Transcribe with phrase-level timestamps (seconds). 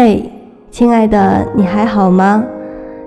[0.00, 0.30] 嘿，
[0.70, 2.44] 亲爱的，你还好吗？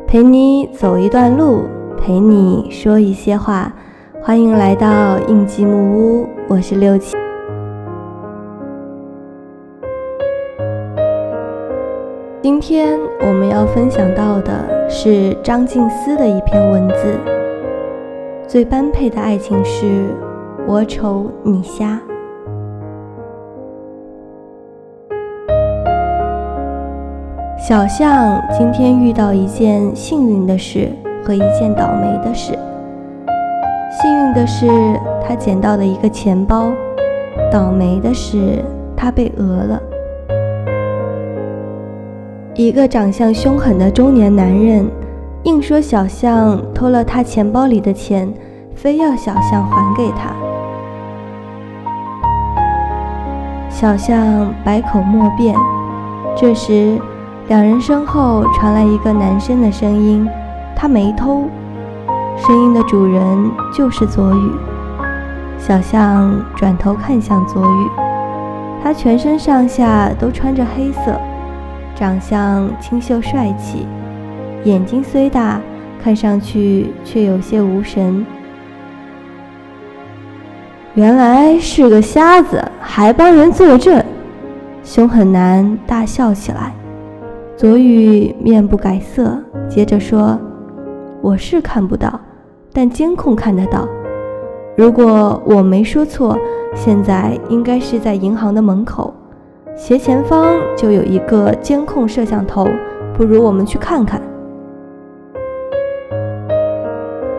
[0.06, 1.62] 陪你走一段路，
[1.98, 3.72] 陪你说一些话。
[4.22, 7.16] 欢迎来到应急木屋，我是六七。
[12.42, 17.18] 今天我们要分享到的是张静思的一篇文字。
[18.46, 20.14] 最般配的爱情是
[20.68, 21.98] 我丑你瞎。
[27.62, 30.92] 小象今天遇到一件幸运的事
[31.24, 32.58] 和一件倒霉的事。
[33.92, 34.68] 幸运的是，
[35.24, 36.72] 他捡到了一个钱包；
[37.52, 38.66] 倒霉的是，
[38.98, 39.80] 他被讹了。
[42.56, 44.90] 一个长相凶狠的中年男人，
[45.44, 48.34] 硬说小象偷了他钱包里的钱，
[48.74, 50.34] 非要小象还给他。
[53.70, 55.56] 小象百口莫辩。
[56.36, 56.98] 这时，
[57.52, 60.26] 两人身后传来一个男生的声音
[60.74, 61.50] ：“他没偷。”
[62.40, 64.52] 声音的主人就是左宇。
[65.58, 67.90] 小象转头看向左宇，
[68.82, 71.20] 他全身上下都穿着黑色，
[71.94, 73.86] 长相清秀帅气，
[74.64, 75.60] 眼睛虽大，
[76.02, 78.26] 看上去却有些无神。
[80.94, 84.02] 原来是个瞎子，还帮人作证！
[84.86, 86.72] 凶狠男大笑起来。
[87.62, 89.38] 左宇面不改色，
[89.70, 90.36] 接着说
[91.22, 92.20] ：“我是看不到，
[92.74, 93.88] 但监控看得到。
[94.76, 96.36] 如果我没说错，
[96.74, 99.14] 现在应该是在银行的门口，
[99.76, 102.68] 斜前方就有一个监控摄像头。
[103.14, 104.20] 不如我们去看看。”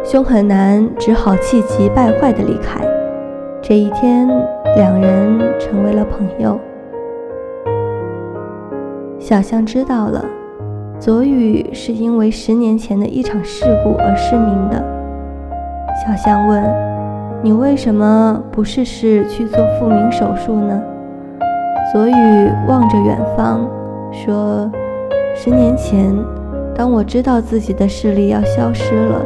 [0.07, 2.81] 凶狠男只好气急败坏地离开。
[3.61, 4.29] 这一天，
[4.77, 6.57] 两人成为了朋友。
[9.23, 10.25] 小象知道了，
[10.99, 14.85] 左宇是因为十年前的一场事故而失明的。
[16.05, 16.61] 小象问
[17.41, 20.83] ：“你为什么不试试去做复明手术呢？”
[21.95, 23.65] 左宇望着远方，
[24.11, 24.69] 说
[25.37, 26.13] ：“十年前，
[26.75, 29.25] 当我知道自己的视力要消失了，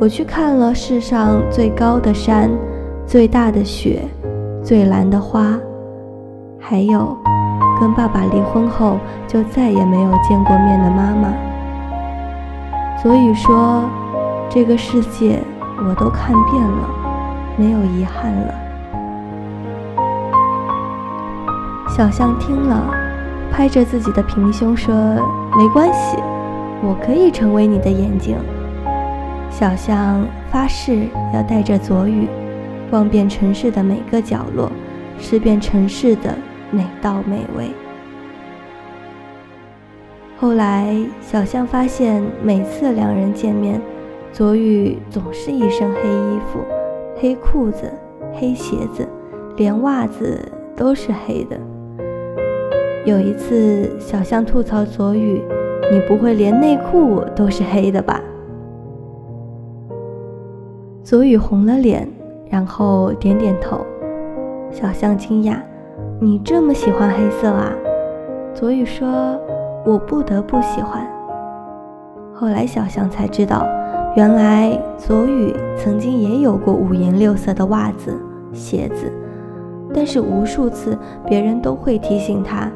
[0.00, 2.50] 我去看了世上最高的山、
[3.06, 4.00] 最大的雪、
[4.60, 5.56] 最蓝的花，
[6.58, 7.16] 还有……”
[7.80, 11.32] 跟爸爸离婚后就再也没有见过面的妈妈，
[13.00, 13.84] 所以说
[14.50, 15.38] 这个世界
[15.86, 16.88] 我都看遍了，
[17.56, 18.54] 没有遗憾了。
[21.88, 22.94] 小象听了，
[23.52, 24.94] 拍着自己的平胸说
[25.56, 26.16] ：“没关系，
[26.82, 28.36] 我可以成为你的眼睛。”
[29.50, 32.28] 小象发誓要带着左宇，
[32.90, 34.70] 望遍城市的每个角落，
[35.18, 36.34] 吃遍城市的。
[36.70, 37.70] 美道美味。
[40.40, 43.80] 后来，小象发现，每次两人见面，
[44.32, 46.60] 左宇总是一身黑衣服、
[47.16, 47.92] 黑裤子、
[48.32, 49.06] 黑鞋子，
[49.56, 50.40] 连袜子
[50.76, 51.58] 都是黑的。
[53.04, 55.42] 有一次，小象吐槽左宇
[55.90, 58.20] ：“你不会连内裤都是黑的吧？”
[61.02, 62.08] 左宇红了脸，
[62.48, 63.84] 然后点点头。
[64.70, 65.56] 小象惊讶。
[66.20, 67.70] 你这么喜欢黑色啊？
[68.52, 69.38] 左宇说
[69.86, 71.06] ：“我不得不喜欢。”
[72.34, 73.64] 后来小象才知道，
[74.16, 78.20] 原来左宇曾经也有过五颜六色的袜子、
[78.52, 79.12] 鞋子，
[79.94, 82.68] 但是无数次别人都会提醒他：“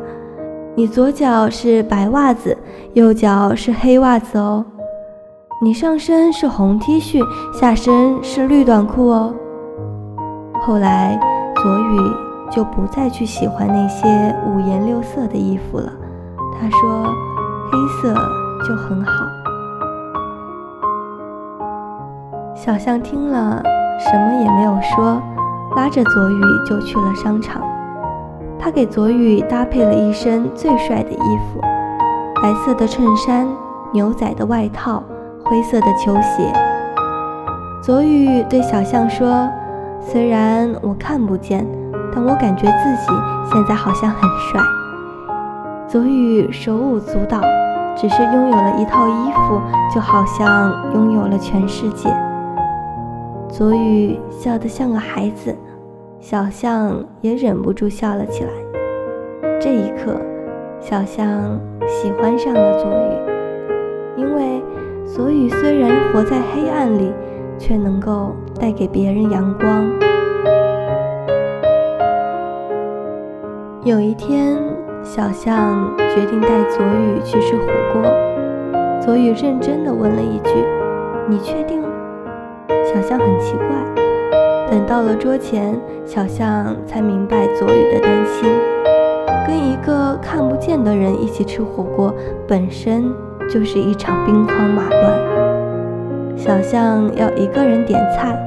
[0.76, 2.56] 你左脚是白袜子，
[2.92, 4.64] 右脚是黑袜子哦；
[5.60, 7.20] 你上身是红 T 恤，
[7.52, 9.34] 下身是绿短裤哦。”
[10.62, 11.18] 后来
[11.56, 12.31] 左宇。
[12.54, 15.90] 就不再去喜欢那些五颜六色的衣服了。
[16.60, 17.06] 他说
[17.72, 18.14] ：“黑色
[18.68, 19.10] 就很好。”
[22.54, 23.62] 小象听了，
[23.98, 25.22] 什么也没有说，
[25.74, 27.62] 拉着左宇就去了商场。
[28.58, 31.60] 他给左宇搭配了一身最帅的衣服：
[32.40, 33.48] 白色的衬衫、
[33.92, 35.02] 牛仔的外套、
[35.44, 36.52] 灰色的球鞋。
[37.82, 39.48] 左宇对小象说
[39.98, 41.66] ：“虽然我看不见。”
[42.14, 43.12] 但我感觉自己
[43.52, 44.60] 现在好像很帅。
[45.88, 47.40] 左宇手舞足蹈，
[47.96, 49.60] 只是拥有了一套衣服，
[49.94, 52.08] 就好像拥有了全世界。
[53.48, 55.54] 左宇笑得像个孩子，
[56.18, 58.50] 小象也忍不住笑了起来。
[59.60, 60.16] 这一刻，
[60.80, 64.62] 小象喜欢上了左宇，因为
[65.06, 67.12] 左宇虽然活在黑暗里，
[67.58, 70.01] 却能够带给别人阳光。
[73.84, 74.56] 有一天，
[75.02, 78.02] 小象决定带佐宇去吃火锅。
[79.00, 80.50] 佐宇认真地问了一句
[81.28, 81.82] ：“你确定？”
[82.86, 83.66] 小象很奇怪。
[84.70, 85.76] 等到了桌前，
[86.06, 88.48] 小象才明白佐宇的担心。
[89.44, 92.14] 跟一个看不见的人一起吃火锅，
[92.46, 93.12] 本身
[93.50, 96.36] 就是一场兵荒马乱。
[96.36, 98.38] 小象要一个人点菜，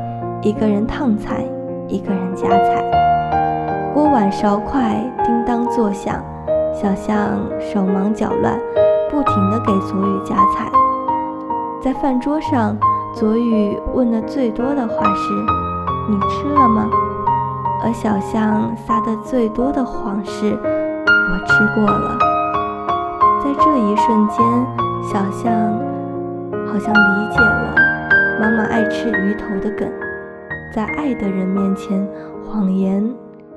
[0.42, 1.44] 一个人烫菜，
[1.90, 3.92] 一个人夹菜。
[3.94, 6.24] 锅碗勺筷叮当作响，
[6.72, 8.60] 小象手忙脚乱，
[9.10, 10.72] 不停地给佐宇夹菜。
[11.81, 12.77] 在饭桌上，
[13.16, 15.33] 佐宇问的最多的话是
[16.07, 16.88] ：“你吃了吗？”
[17.83, 20.56] 而小象撒的最多的谎是。
[21.07, 22.18] 我吃过了，
[23.44, 24.45] 在这一瞬间，
[25.04, 25.51] 小象
[26.68, 27.75] 好像理解了
[28.39, 29.92] 妈妈爱吃鱼头的梗。
[30.72, 32.07] 在爱的人面前，
[32.45, 33.12] 谎言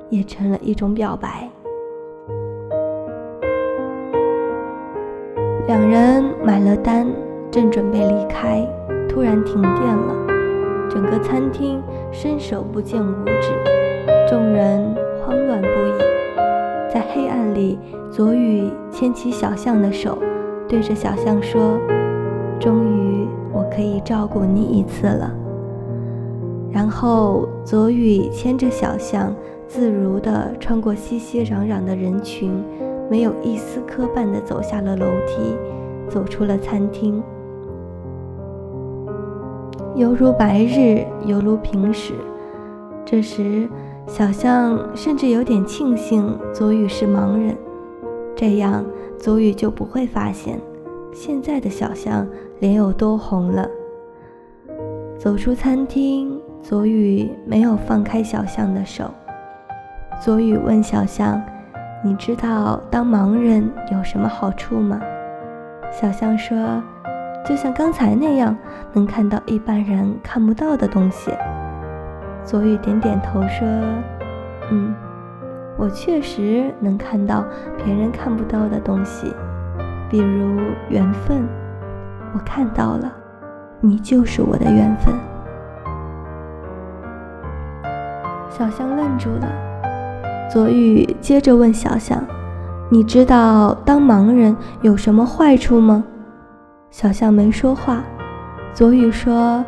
[0.09, 1.47] 也成了一种表白。
[5.69, 7.05] 两人买了单，
[7.51, 8.67] 正准备离开，
[9.07, 10.15] 突然停电了，
[10.89, 11.79] 整个餐厅
[12.11, 13.51] 伸手不见五指，
[14.27, 14.83] 众人
[15.21, 16.41] 慌乱不已。
[16.91, 17.77] 在黑暗里，
[18.09, 20.17] 左宇牵起小象的手，
[20.67, 21.77] 对着小象说
[22.59, 25.31] ：“终于，我可以照顾你一次了。”
[26.73, 29.31] 然后，左宇牵着小象，
[29.67, 32.59] 自如地穿过熙熙攘攘的人群，
[33.09, 35.55] 没有一丝磕绊地走下了楼梯，
[36.07, 37.21] 走出了餐厅，
[39.95, 42.13] 犹如白日，犹如平时。
[43.05, 43.67] 这时。
[44.07, 47.55] 小象甚至有点庆幸左宇是盲人，
[48.35, 48.83] 这样
[49.19, 50.59] 左宇就不会发现
[51.13, 52.27] 现在的小象
[52.57, 53.69] 脸有多红了。
[55.15, 59.03] 走出餐厅，左宇没有放开小象的手。
[60.19, 61.39] 左宇问小象
[62.03, 64.99] ：“你知道当盲人有什么好处吗？”
[65.91, 66.81] 小象说
[67.43, 68.55] ：“就像刚才那样，
[68.93, 71.31] 能看到一般人看不到的东西。”
[72.45, 73.67] 佐宇点点头说
[74.71, 74.95] ：“嗯，
[75.77, 77.43] 我确实能看到
[77.83, 79.33] 别人看不到的东西，
[80.09, 80.59] 比如
[80.89, 81.47] 缘分。
[82.33, 83.11] 我看到了，
[83.81, 85.13] 你就是我的缘分。”
[88.49, 89.68] 小象愣住了。
[90.51, 92.21] 左宇接着问小象
[92.89, 96.03] ：“你知道当盲人有什么坏处吗？”
[96.89, 98.03] 小象没说话。
[98.73, 99.63] 左宇说：“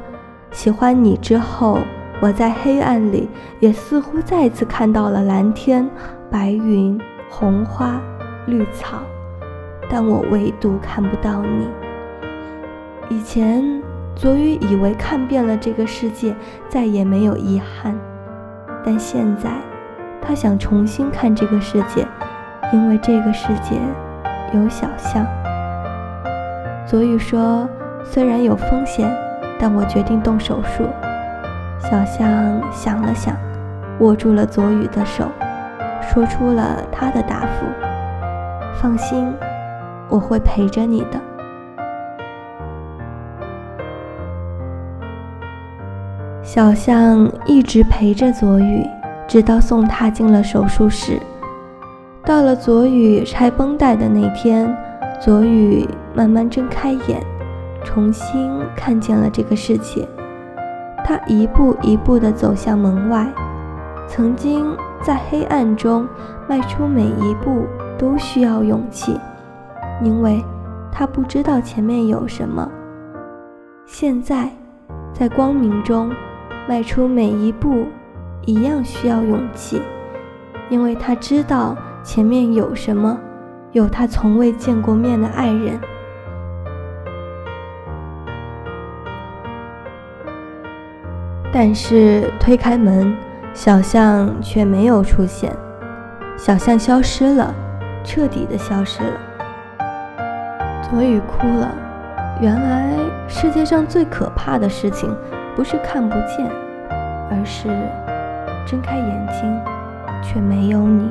[0.51, 1.79] 喜欢你之后。”
[2.23, 3.27] 我在黑暗里，
[3.59, 5.89] 也似乎再次看到了蓝天、
[6.29, 6.95] 白云、
[7.31, 7.99] 红花、
[8.45, 8.99] 绿草，
[9.89, 11.67] 但我唯独看不到你。
[13.09, 13.81] 以前，
[14.15, 16.35] 左宇以为看遍了这个世界，
[16.69, 17.99] 再也没有遗憾，
[18.85, 19.49] 但现在，
[20.21, 22.07] 他想重新看这个世界，
[22.71, 23.79] 因为这个世界
[24.53, 25.25] 有小象。
[26.85, 27.67] 左宇说
[28.05, 29.11] ：“虽然有风险，
[29.59, 30.85] 但我决定动手术。”
[31.79, 33.35] 小象想了想，
[33.99, 35.25] 握住了左宇的手，
[36.01, 37.65] 说出了他的答复
[38.79, 39.33] ：“放心，
[40.07, 41.19] 我会陪着你的。”
[46.43, 48.85] 小象一直陪着左宇，
[49.31, 51.17] 直到送他进了手术室。
[52.25, 54.75] 到了左宇拆绷带的那天，
[55.21, 57.23] 左宇慢慢睁开眼，
[57.81, 60.05] 重新看见了这个世界。
[61.05, 63.25] 他一步一步地走向门外，
[64.05, 66.05] 曾经在黑暗中
[66.45, 67.65] 迈出每一步
[67.97, 69.17] 都需要勇气，
[70.03, 70.43] 因为
[70.91, 72.69] 他不知道前面有什么。
[73.85, 74.49] 现在，
[75.13, 76.11] 在光明中
[76.67, 77.85] 迈出每一步
[78.45, 79.81] 一样需要勇气，
[80.69, 83.17] 因为他知道前面有什么，
[83.71, 85.79] 有他从未见过面的爱人。
[91.53, 93.15] 但是推开门，
[93.53, 95.55] 小象却没有出现。
[96.37, 97.53] 小象消失了，
[98.03, 99.19] 彻底的消失了。
[100.81, 101.69] 左雨哭了。
[102.41, 105.15] 原来世界上最可怕的事情，
[105.55, 106.49] 不是看不见，
[107.29, 107.67] 而是
[108.65, 109.61] 睁开眼睛
[110.21, 111.09] 却没有你。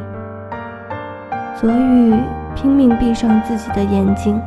[1.58, 2.14] 佐宇
[2.54, 4.40] 拼命闭上自己的眼睛。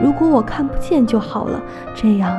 [0.00, 1.60] 如果我看不见就好了，
[1.94, 2.36] 这样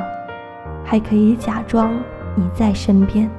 [0.84, 1.90] 还可以假装。
[2.38, 3.30] 你在身边。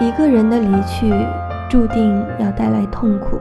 [0.00, 1.14] 一个人的离去
[1.68, 3.40] 注定要带来痛苦，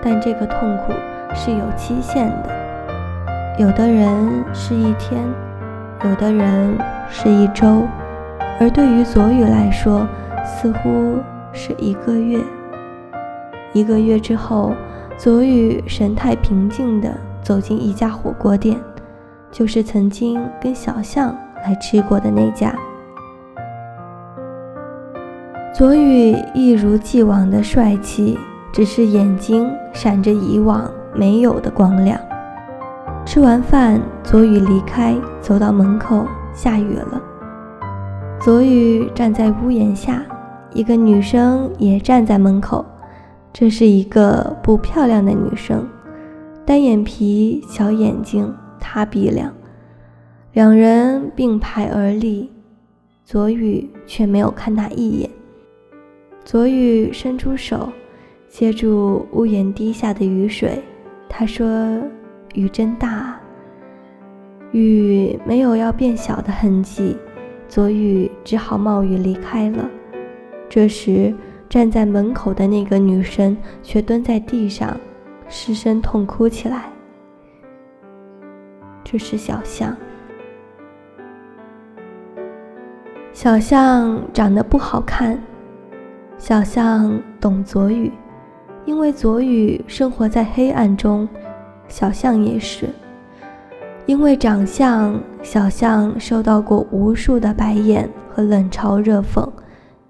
[0.00, 0.92] 但这个痛苦
[1.34, 2.50] 是有期限的。
[3.58, 5.20] 有的人是一天，
[6.04, 7.82] 有的人是一周，
[8.60, 10.06] 而对于佐宇来说，
[10.44, 11.18] 似乎
[11.52, 12.38] 是一个月。
[13.72, 14.72] 一个月之后，
[15.16, 17.10] 左宇神态平静地
[17.42, 18.76] 走进一家火锅店，
[19.50, 21.34] 就是曾经跟小象
[21.64, 22.74] 来吃过的那家。
[25.72, 28.38] 左宇一如既往的帅气，
[28.72, 32.18] 只是眼睛闪着以往没有的光亮。
[33.26, 36.24] 吃完饭，左宇离开，走到门口，
[36.56, 37.22] 下雨了。
[38.40, 40.24] 左宇站在屋檐下，
[40.72, 42.84] 一个女生也站在门口。
[43.52, 45.86] 这是一个不漂亮的女生，
[46.66, 49.52] 单眼皮，小眼睛，塌鼻梁。
[50.52, 52.50] 两人并排而立，
[53.24, 55.30] 左宇却没有看她一眼。
[56.44, 57.90] 左宇伸出手，
[58.48, 60.82] 接住屋檐滴下的雨水。
[61.28, 61.66] 他说
[62.54, 63.35] ：“雨真大。”啊
[64.76, 67.16] 雨没有要变小的痕迹，
[67.66, 69.88] 左雨只好冒雨离开了。
[70.68, 71.34] 这时，
[71.66, 74.94] 站在门口的那个女生却蹲在地上，
[75.48, 76.90] 失声痛哭起来。
[79.02, 79.96] 这是小象。
[83.32, 85.42] 小象长得不好看。
[86.36, 88.12] 小象懂左雨，
[88.84, 91.26] 因为左雨生活在黑暗中，
[91.88, 92.90] 小象也是。
[94.06, 99.46] 因为长相，小象受到过无数的白眼和冷嘲热讽，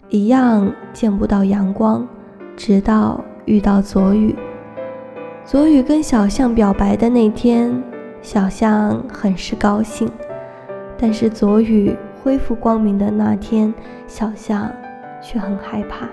[0.08, 2.06] 一样见不到阳光，
[2.56, 4.36] 直到遇到左雨。
[5.44, 7.82] 左雨跟小象表白的那天，
[8.22, 10.08] 小象很是高兴，
[10.98, 13.74] 但是左雨恢复光明的那天，
[14.06, 14.70] 小象。
[15.22, 16.06] 却很害怕，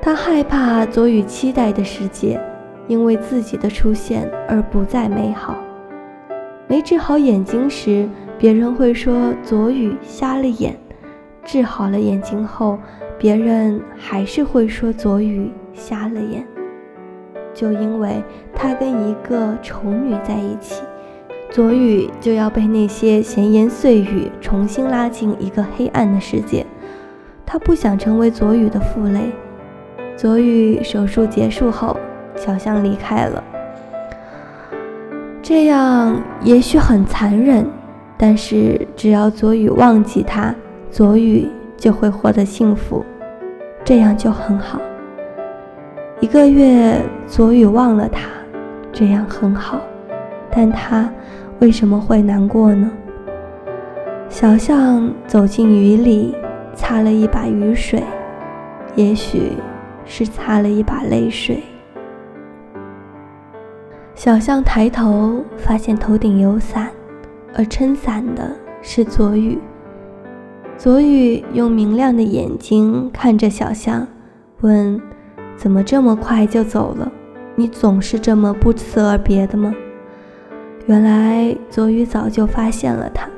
[0.00, 2.40] 他害怕左雨期待的世界，
[2.88, 5.56] 因为自己的出现而不再美好。
[6.68, 10.72] 没治好眼睛时，别人会说左雨瞎了眼；
[11.44, 12.78] 治好了眼睛后，
[13.18, 16.46] 别人还是会说左雨瞎了眼。
[17.54, 18.22] 就因为
[18.54, 20.82] 他跟一个丑女在一起。
[21.48, 26.66] 左宇就要被那些闲言碎语重新拉进一个黑暗的世界，
[27.46, 29.30] 他不想成为左宇的负累。
[30.16, 31.96] 左宇手术结束后，
[32.36, 33.42] 小象离开了。
[35.42, 37.64] 这样也许很残忍，
[38.16, 40.54] 但是只要左宇忘记他，
[40.90, 43.04] 左宇就会获得幸福，
[43.84, 44.80] 这样就很好。
[46.20, 48.28] 一个月，左宇忘了他，
[48.92, 49.80] 这样很好，
[50.50, 51.10] 但他。
[51.58, 52.90] 为什么会难过呢？
[54.28, 56.36] 小象走进雨里，
[56.74, 58.02] 擦了一把雨水，
[58.94, 59.52] 也许
[60.04, 61.62] 是擦了一把泪水。
[64.26, 66.90] 小象抬头，发现头顶有伞，
[67.54, 68.50] 而撑伞的
[68.82, 69.56] 是左雨。
[70.76, 74.04] 左雨用明亮的眼睛看着小象，
[74.62, 75.00] 问
[75.56, 77.12] ：“怎么这么快就走了？
[77.54, 79.72] 你总是这么不辞而别的吗？”
[80.86, 83.28] 原来左雨早就发现了他，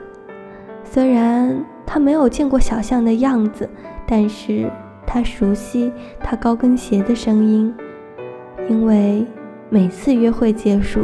[0.82, 3.68] 虽然他没有见过小象的样子，
[4.06, 4.70] 但是
[5.06, 7.74] 他熟悉他高跟鞋的声音，
[8.70, 9.26] 因为
[9.70, 11.00] 每次约会结束，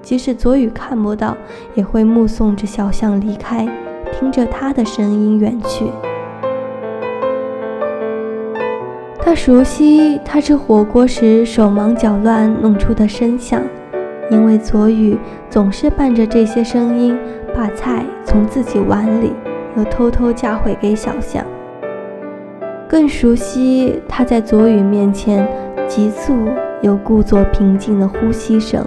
[0.00, 1.36] 即使左雨看不到，
[1.74, 3.66] 也会目送着小象离开，
[4.12, 5.86] 听着他的声音远去。
[9.18, 13.60] 他熟悉他吃火锅时手忙脚乱弄出的声响。
[14.28, 15.16] 因为左雨
[15.48, 17.16] 总是伴着这些声音，
[17.54, 19.32] 把菜从自己碗里
[19.76, 21.44] 又偷偷夹回给小象。
[22.88, 25.48] 更熟悉他在左雨面前
[25.86, 26.34] 急促
[26.86, 28.86] 又故作平静的呼吸声，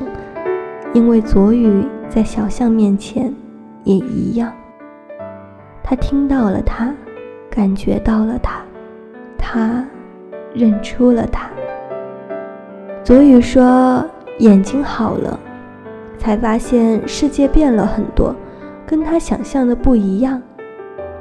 [0.94, 3.34] 因为左雨在小象面前
[3.84, 4.54] 也一样。
[5.84, 6.94] 他听到了他，
[7.50, 8.62] 感觉到了他，
[9.38, 9.86] 他
[10.54, 11.50] 认出了他。
[13.04, 14.06] 左雨说。
[14.40, 15.38] 眼睛好了，
[16.18, 18.34] 才发现世界变了很多，
[18.88, 20.42] 跟他想象的不一样。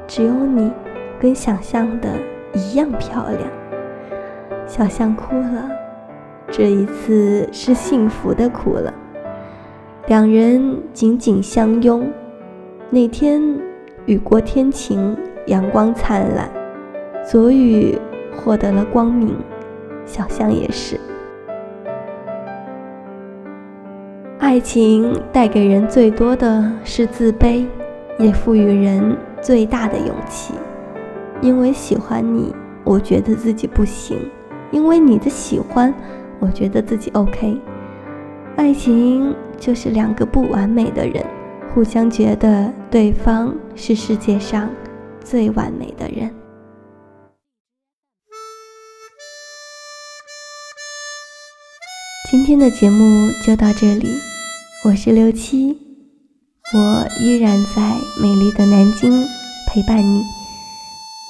[0.07, 0.71] 只有你，
[1.19, 2.09] 跟想象的
[2.55, 3.41] 一样漂亮。
[4.69, 5.69] 小象哭了，
[6.51, 8.93] 这一次是幸福的哭了。
[10.07, 12.11] 两人紧紧相拥。
[12.91, 13.43] 那天
[14.07, 15.15] 雨过天晴，
[15.47, 16.51] 阳光灿烂，
[17.23, 17.99] 左雨
[18.35, 19.37] 获得了光明，
[20.07, 20.99] 小象也是。
[24.39, 27.67] 爱情带给人最多的是自卑，
[28.19, 30.55] 也赋予人最大的勇气。
[31.43, 34.17] 因为喜欢你，我觉得自己不行；
[34.71, 35.93] 因为你的喜欢，
[36.41, 37.61] 我觉得自己 ok
[38.57, 41.25] 爱情就是两个不完美的人
[41.73, 44.69] 互相觉得对方是世界上
[45.23, 46.29] 最完美的人。
[52.31, 54.07] 今天的节目就到这里
[54.85, 55.71] 我是六七
[56.75, 59.25] 我依然在美丽的南京
[59.67, 60.23] 陪伴你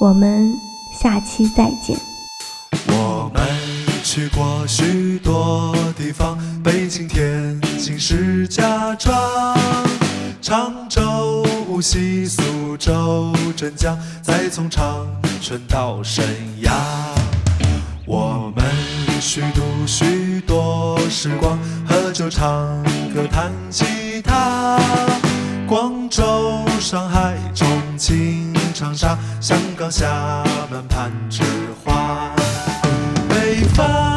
[0.01, 0.53] 我们
[0.93, 2.08] 下期再见。
[4.19, 9.57] 去过许多地方，北京、天津、石家庄、
[10.43, 15.07] 常州、无锡、苏州、镇江，再从长
[15.41, 16.25] 春到沈
[16.61, 16.75] 阳。
[18.07, 18.67] 我们
[19.21, 21.57] 虚度许多时光，
[21.87, 22.51] 喝酒、唱
[23.15, 24.81] 歌、弹吉他。
[25.69, 31.45] 广州、上海、重庆、长沙、香港、厦门、攀枝
[31.85, 32.35] 花。
[33.29, 34.08] 北方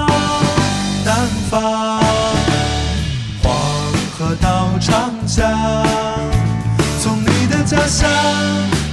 [7.71, 8.09] 家乡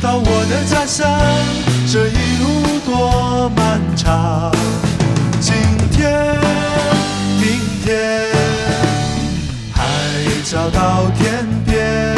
[0.01, 1.05] 到我的家乡，
[1.91, 4.53] 这一路多漫长。
[5.41, 5.53] 今
[5.91, 6.39] 天、
[7.41, 8.31] 明天，
[9.73, 9.83] 海
[10.45, 12.15] 角到天边，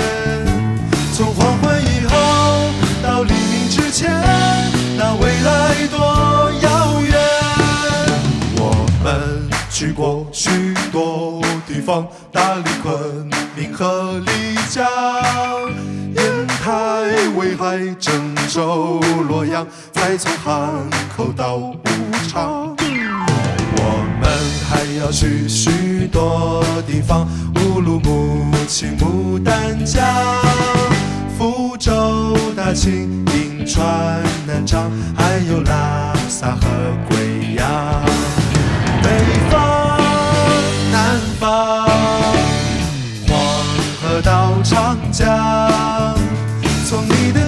[1.15, 2.15] 从黄昏以后
[3.03, 4.11] 到黎明之前，
[4.99, 7.17] 那未来多遥远。
[8.59, 14.85] 我们去过许多地方，大理、昆明和丽江，
[17.41, 20.71] 威海、郑州、洛阳，再从汉
[21.17, 21.79] 口到武
[22.29, 22.77] 昌。
[23.77, 23.83] 我
[24.21, 24.31] 们
[24.69, 30.05] 还要去许多地方，乌鲁木齐、牡丹江、
[31.39, 36.61] 福州、大庆、银川、南昌，还有拉萨和
[37.09, 37.67] 贵阳。
[39.03, 39.09] 北
[39.51, 39.99] 方、
[40.93, 41.87] 南方，
[43.27, 43.35] 黄
[44.03, 46.15] 河到长江，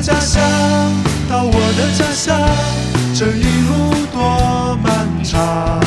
[0.03, 0.43] 家乡
[1.31, 2.37] 到我的家乡，
[3.15, 5.81] 这一路多漫长。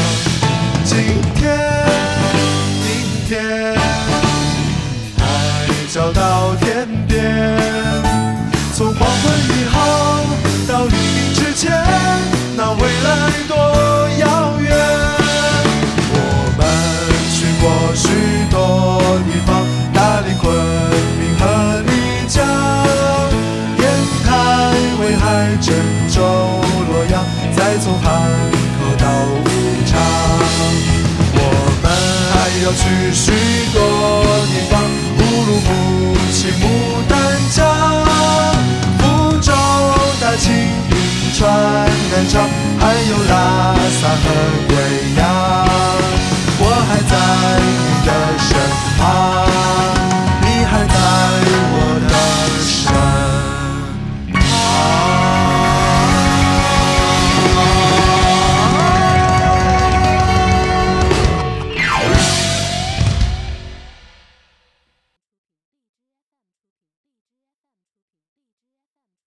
[32.75, 33.64] 只需